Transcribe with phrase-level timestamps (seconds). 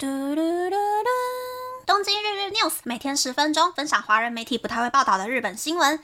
[0.00, 1.08] 嘟嘟嘟嘟！
[1.84, 6.00] 东京日日 news 每天十分钟，分享华人媒体不太会报道的日本新闻。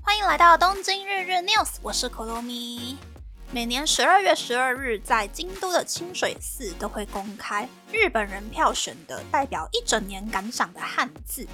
[0.00, 2.96] 欢迎来到东京日日 news，我是可罗咪。
[3.50, 11.44] 每年十二月十二日，在京都的清水寺都会公开日本人票选的代表一整年感想的汉字。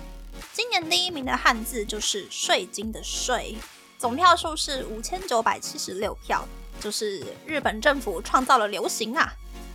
[0.52, 3.56] 今年第一名的汉字就是“税金”的“税”，
[3.96, 6.46] 总票数是五千九百七十六票。
[6.80, 9.32] 就是日本政府创造了流行啊。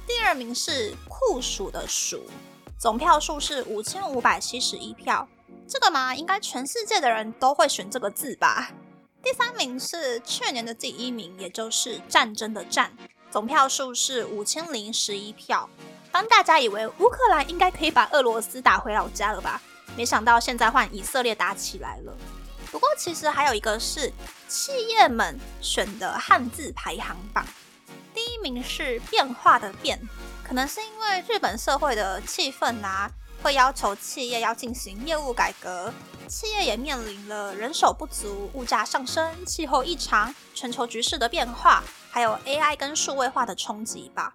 [0.08, 2.24] 第二名是酷暑的暑，
[2.78, 5.28] 总票数是五千五百七十一票。
[5.68, 8.72] 这个嘛，应该全世界的人都会选这个字吧。
[9.24, 12.92] 第三名是去年的第一名，也就是战争的战，
[13.32, 15.68] 总票数是五千零十一票。
[16.12, 19.62] 当大家以为乌克兰应该可以把俄罗斯打回老家了吧？
[19.98, 22.16] 没想到现在换以色列打起来了。
[22.76, 24.12] 不过其实还有一个是
[24.50, 27.46] 企业们选的汉字排行榜，
[28.14, 29.98] 第一名是变化的变，
[30.44, 33.10] 可能是因为日本社会的气氛啊，
[33.42, 35.94] 会要求企业要进行业务改革，
[36.28, 44.34] 企业也面临了人手不足、物价上升、气候异常、全球局势的变化，还有 AI 跟数位化的冲击吧。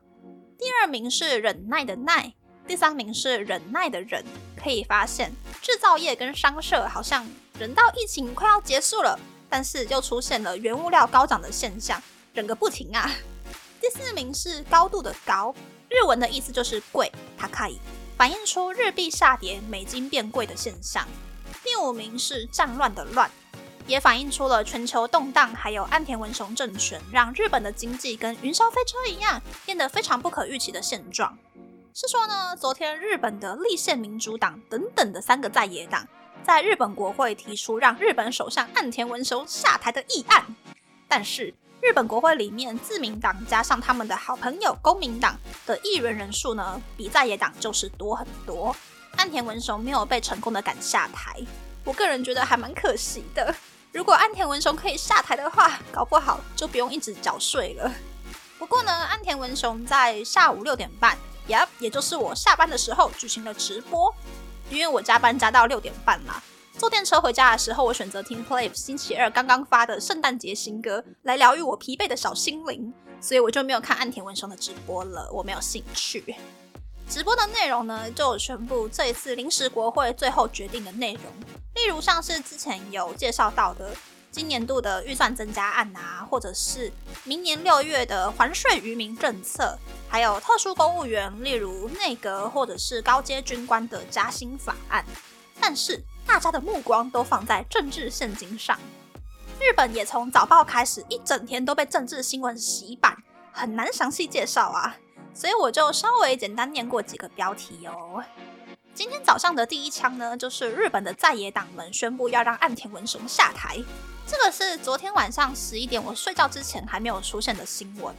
[0.58, 2.32] 第二名是忍耐的耐，
[2.66, 4.24] 第三名是忍耐的忍，
[4.62, 7.26] 可以发现制造业跟商社好像。
[7.58, 13.10] 人到疫情快要结束了，但是又出现了原物料高涨的现象，忍个不停啊！
[13.78, 15.54] 第四名是高度的高，
[15.90, 17.78] 日文的意思就是贵，它可以
[18.16, 21.06] 反映出日币下跌、美金变贵的现象。
[21.62, 23.30] 第五名是战乱的乱，
[23.86, 31.36] 也反映出了全球动荡，还有岸田文雄政权让日本的经济跟云霄飞车一样，变得非常不可预期的现状。
[31.92, 36.06] 是说呢，昨天日本的立宪民主党等等的三个在野党。
[36.44, 40.44] 在日本国会提出让日本首相岸田文雄下台的议案，
[41.06, 48.74] 但是日本国会里面自民党加上他们的好朋友公民党的议员人数呢，比在野党就是多很多。
[49.16, 51.36] 岸田文雄没有被成功的赶下台，
[51.84, 53.54] 我个人觉得还蛮可惜的。
[53.92, 57.92] 如果岸田文雄可以下台的话，搞不好就不用一直缴税了。
[58.58, 61.18] 不过呢，岸田文雄在下午六点半，
[61.50, 64.14] 也也就是我下班的时候举行了直播。
[64.70, 66.40] 因为我加班加到六点半啦，
[66.78, 76.36] 坐电车回家的时候，我选择听 Play 星期二刚刚发的圣诞节新歌来疗愈我疲惫的小心灵，所以我就没有看岸田文雄的直播了，我没有兴趣。
[77.08, 81.24] 直播的内容呢，就宣布这一次临时国会最后决定的内容，
[81.74, 83.90] 例如像是之前有介绍到的
[84.30, 86.92] 今年度的预算增加案啊，或者是
[87.24, 89.76] 明年六月的还税于民政策。
[90.10, 95.04] 还有特殊公务员，例如内阁或者是高阶军官的加薪法案，
[95.60, 98.76] 但是大家的目光都放在政治现金上。
[99.60, 103.16] 日本也从早报开始，一整天都被政治新闻洗版，
[103.52, 104.96] 很难详细介绍啊，
[105.32, 108.24] 所以我就稍微简单念过几个标题哦。
[108.92, 113.78] 今天早上的第一枪呢，就是日本的在野党们宣布要让岸田文雄下台，
[114.26, 118.12] 这个是昨天晚上十一点我睡觉之前还没有出现的新闻。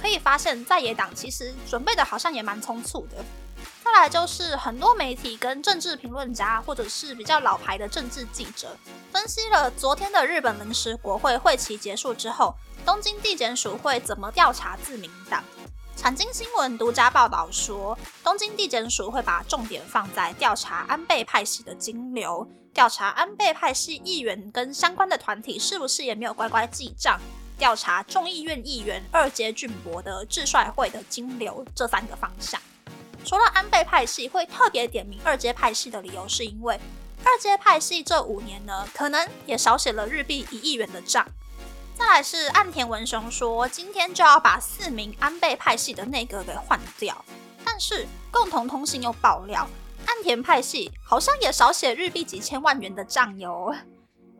[0.00, 3.24] 可以发现，在野党其实准备的好像也蛮匆促的。
[3.84, 8.76] 再来就是很多媒体跟政治评论家，或者是比较老牌的政治记者，
[9.12, 12.54] 分析了昨天的日本临时国会会期结束之后，
[12.86, 15.42] 东京地检署会怎么调查自民党。
[15.96, 27.20] 产经新闻独家报道说，东京地检署会把重点放在调查安倍派系的金流，调查安倍派系议员跟相关的团体是不是也没有乖乖记账。
[27.60, 32.58] 调查众议院议员二阶俊博的智帅会的金流这三个方向。
[33.22, 36.80] 除了安倍派系会特别点名二阶派系的理由，是因为
[37.22, 41.26] 二阶派系这五年呢，可能也少写了日币一亿元的账。
[41.94, 47.22] 再来是岸田文雄说，今天就要把四名安倍派系的内阁给换掉。
[47.62, 49.68] 但是共同通信又爆料，
[50.06, 53.76] 岸田派系好像也少写日币几千万元的账哟。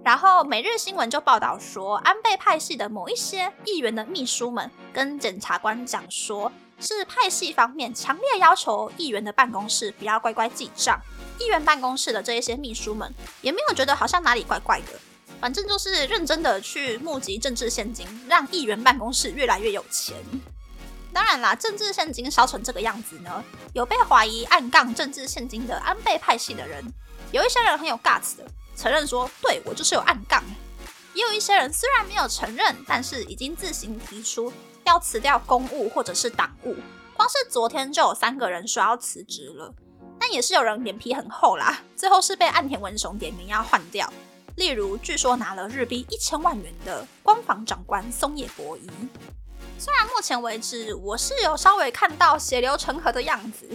[0.02, 10.98] 然后每日新闻就报道说，安倍派系的某一些议员的秘书们跟检察官讲说，是派系方面强烈要求议员的办公室不要乖乖记账。
[11.38, 13.12] 议员办公室的这一些秘书们
[13.42, 14.98] 也没有觉得好像哪里怪怪的，
[15.38, 20.16] 反正就是认真的去募集政治现金，让议员办公室越来越有钱。
[21.12, 23.44] 当然啦，政治现金烧成这个样子呢，
[23.74, 26.82] 有被怀疑暗杠政治现金的安倍派系的人，
[27.32, 28.44] 有一些人很有 guts 的。
[28.80, 30.42] 承认说，对我就是有暗杠。
[31.12, 34.50] 也有一些人虽然没有承认，但是已经自行提出
[34.84, 36.74] 要辞掉公务或者是党务。
[37.14, 39.74] 光是昨天就有三个人说要辞职了，
[40.18, 44.10] 但也是有人脸皮很厚啦，最后是被岸田文雄点名要换掉。
[44.56, 48.88] 例如，据说拿了日币一千万元的官房长官松野博一。
[49.78, 53.68] 虽然目前为止我是有稍微看到血流成河的样子，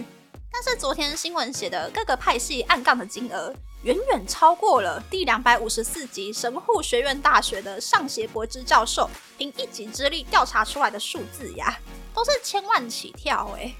[0.50, 3.54] 但是昨天新闻写的各个派系暗杠的金额，
[3.86, 11.78] 远远超过了第两百五十四集神户学院大学的上邪博之教授凭一己之力调查出来的数字呀，
[12.12, 13.76] 都是千万起跳诶。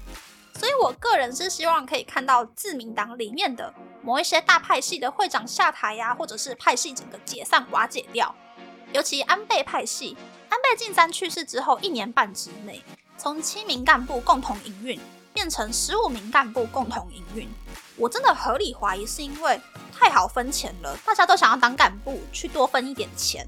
[0.53, 8.33] 所以我个人是希望可以看到自民党里面的某一些大派系的会长下台呀，或者是派系整个解散瓦解掉，
[8.93, 10.15] 尤其安倍派系。
[10.47, 12.81] 安倍晋三去世之后一年半之内，
[13.17, 14.97] 从七名干部共同营运
[15.33, 17.49] 变成十五名干部共同营运。
[17.97, 19.59] 我真的合理怀疑是因为
[19.99, 23.47] 太好分钱了，大家都想要当干部去多分一点钱。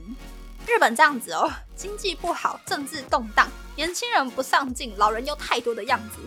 [0.66, 6.18] 日本这样子哦，经济不好，政治动荡，年轻人不上进，老人又太多的样子，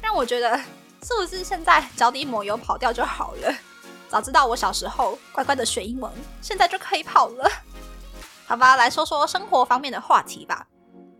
[0.00, 3.54] 让我觉得是不是现在脚底抹油跑掉就好了？
[4.08, 7.50] 早知道我小时候乖乖的学英文，现在就可以跑了。
[8.46, 10.66] 好吧，来说说生活方面的话题吧。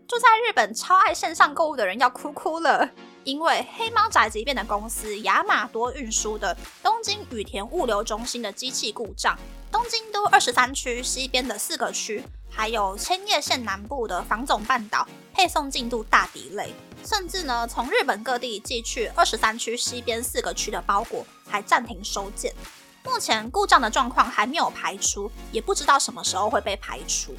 [0.07, 2.87] 住在日本超爱线上购物的人要哭哭了，
[3.25, 9.37] 因为黑猫宅急便的公司亚马多运输的东京羽田物流中心的机器故障，
[9.71, 16.71] 东京都二十三区西边的四个区，还有千叶县南部的房总半岛配送进度大抵累，
[17.03, 22.53] 甚至呢从日本各地寄去二十三区西边四个区的包裹还暂停收件。
[23.03, 27.35] 目前故障的状况还没有排除，也不知道什么时候会被排除。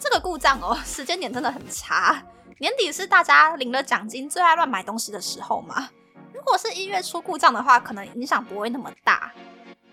[0.00, 2.20] 这个故障哦，时间点真的很差。
[2.58, 5.88] 年底是大家领了奖金最爱乱买东西的时候嘛。
[6.32, 9.32] 如果是一月初故障的话，可能影响不会那么大。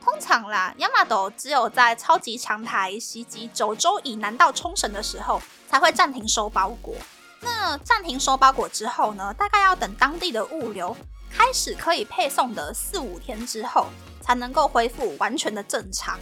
[0.03, 6.95] 通常啦，亚马斗只有在超级强台袭击九州以南到冲绳的时候，才会暂停收包裹。
[7.41, 10.95] 那暂停收包裹之后呢，大概要等当地的物流
[11.29, 13.87] 开始可以配送的四五天之后。
[14.23, 16.17] 才能够恢复完全的正常。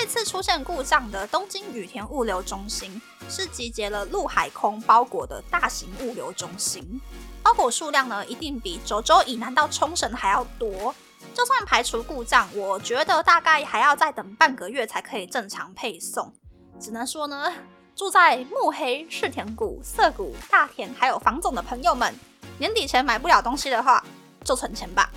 [0.00, 2.98] 这次出现故障的东京羽田物流中心，
[3.28, 6.98] 是集结了陆海空包裹的大型物流中心，
[7.42, 10.94] 包裹数量呢一定比九州以南到冲绳还要多。
[11.34, 16.32] 就算排除故障，我觉得大概还要再等半个月才可以正常配送。
[16.80, 17.52] 只能说呢，
[17.94, 22.18] 住在目黑、赤田谷、涩谷、大田还有房总的朋友们，
[22.56, 24.02] 年底前买不了东西的话，
[24.42, 25.10] 就存钱吧。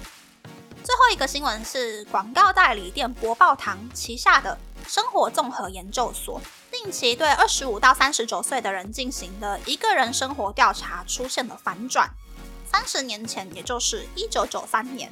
[0.83, 4.57] 最后一个新闻是广告代理店博报堂旗下的
[4.87, 6.41] 生活综合研究所
[6.71, 12.09] 定期对二十五到三十九岁的人进行的一个人生活调查出现了反转。
[12.65, 15.11] 三十年前，也就是一九九三年，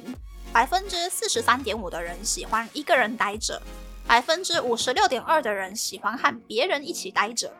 [0.52, 3.62] 百分之四十三点五的人喜欢一个人待着，
[4.06, 7.52] 百分之五十六点二的人喜欢和别人一起待着。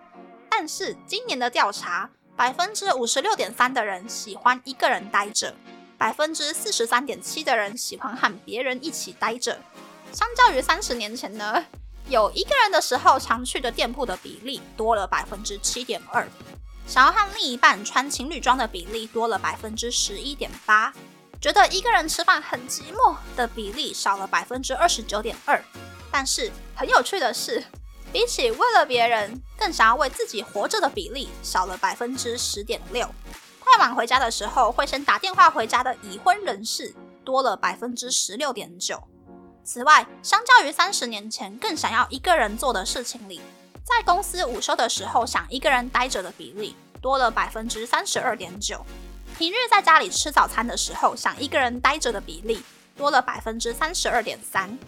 [0.50, 5.54] 但是今年的调查，百分之五十六点三的人喜欢一个人待着。
[5.96, 9.60] 百分之四十三点七的人喜欢和别人一起待着，
[10.12, 11.64] 相较于三十年前呢，
[12.12, 16.28] 有一个人的时候常去的店铺的比例多了百分之七点二，
[16.86, 20.92] 想要和另一半穿情侣装的比例多了百分之十一点八，
[21.40, 25.58] 觉得一个人吃饭很寂寞的比例少了百分之二十九点二。
[26.10, 27.64] 但是很有趣的是，
[28.12, 33.08] 比起为了别人更想要为自己活着的比例少了百分之十点六。
[33.64, 36.94] 太晚回家的时候，会先打电话回家的已婚人士
[37.24, 39.02] 多了百分之十六点九。
[39.64, 43.40] 此外，相较于三十年前更想要一个人做的事情里，
[43.84, 48.84] 在公司午休的时候想一个人待着的比例多了百分之三十二点九。
[49.38, 52.62] 平日在家里吃早餐的时候想一个人待着的比例
[52.96, 54.78] 多了百分之三十二点三。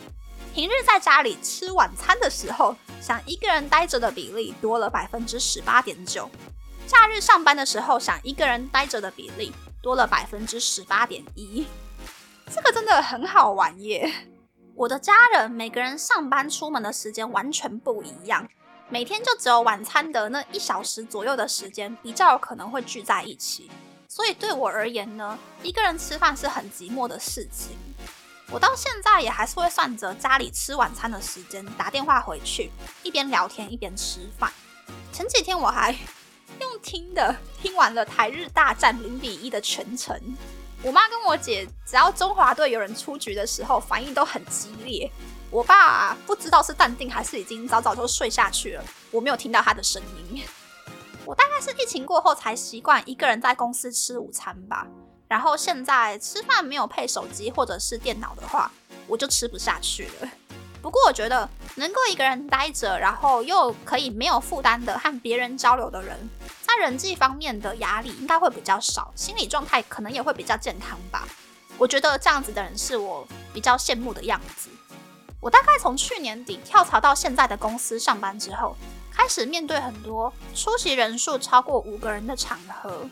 [0.54, 6.30] 平日在家里吃晚餐的时候想一个人待着的比例多了百分之十八点九。
[6.86, 9.52] 假日上班的时候，想一个人待着的比例
[9.82, 11.66] 多了百分之十八点一，
[12.54, 14.12] 这个真的很好玩耶！
[14.76, 18.48] 我的家人每个人上班出门的时间完全不一样，
[18.88, 23.70] 每天就只有晚餐的那一小时左右的时间比较有可能会聚在一起，
[24.08, 27.76] 所以对我而言呢，一个人吃饭是很寂寞的事情。
[28.50, 32.70] 我到现在也还是会算着家里吃晚餐的时间打电话回去，
[33.02, 34.52] 一边聊天一边吃饭。
[35.12, 35.96] 前几天我还。
[36.60, 40.16] 用听的听完了台日大战零比一的全程，
[40.84, 45.10] 我妈跟我姐只要中华队有人出局的时候，反应都很激烈。
[45.50, 50.44] 我爸不知道是淡定还是已经早早就睡下去了，我没有听到他的声音。
[51.24, 54.86] 我大概是疫情过后才习惯一个人在公司吃午餐吧，
[55.26, 58.70] 然后现在吃饭没有配手机或者是电脑的话，
[59.06, 60.28] 我就吃不下去了。
[60.84, 66.28] 不过我觉得能够一个人待着，然后又可以没有负担的和别人交流的人，
[66.60, 71.26] 在人际方面的压力应该会比较少，心理状态可能也会比较健康吧。
[71.78, 74.68] 我觉得这样子的人是我比较羡慕的样子。
[75.40, 78.76] 我大概从去年底跳槽到现在的公司上班之后，
[79.10, 83.08] 开始面对很多出席人数超过五个人的场合，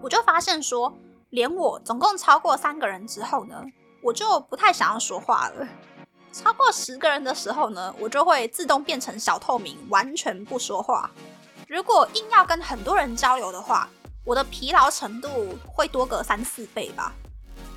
[0.00, 0.90] 我就发现说，
[1.28, 3.62] 连我总共超过三个人之后呢，
[4.02, 5.68] 我就不太想要说话了。
[6.32, 11.10] 超过十个人的时候呢，我就会自动变成小透明，完全不说话。
[11.66, 13.88] 如果硬要跟很多人交流的话，
[14.24, 17.12] 我的疲劳程度会多个三四倍吧。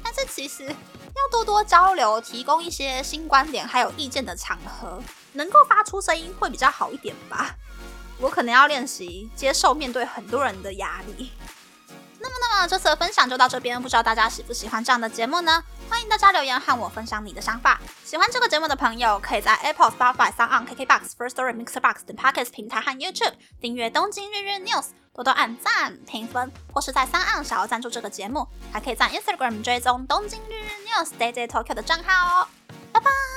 [0.04, 5.02] 但是其实要多多交流，提供一些新观点还有意见的场合，
[5.34, 7.56] 能够发出声音会比较好一点吧。
[8.20, 11.32] 我可能要练习接受面对很多人的压力。
[12.56, 15.64] 那，这次的分享就到这边，不知道大家喜不喜欢这样的节目呢？
[15.90, 17.80] 欢迎大家留言和我分享你的想法。
[18.06, 24.84] 喜欢这个节目的朋友，可以在 Apple、Spotify、s o n KKBox、First Story、Mixer Box 等 Podcast 平台和 YouTube 订阅《东京日日 News》，
[25.16, 32.48] 多多按赞、评分，或是在三岸想要赞助这个节目，还可以在 Instagram 追踪《东京日日 News》Day Day Tokyo 的账号哦。
[32.94, 33.33] 拜拜